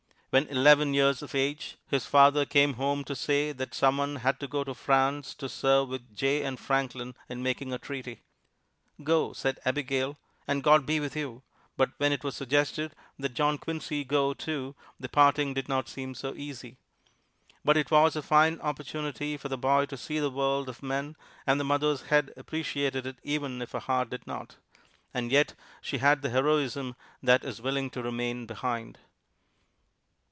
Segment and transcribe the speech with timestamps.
[0.33, 4.39] When eleven years of age, his father came home to say that some one had
[4.39, 8.21] to go to France to serve with Jay and Franklin in making a treaty.
[9.03, 10.17] "Go," said Abigail,
[10.47, 11.43] "and God be with you!"
[11.75, 16.15] But when it was suggested that John Quincy go, too, the parting did not seem
[16.15, 16.77] so easy.
[17.65, 21.17] But it was a fine opportunity for the boy to see the world of men,
[21.45, 24.55] and the mother's head appreciated it even if her heart did not.
[25.13, 28.97] And yet she had the heroism that is willing to remain behind.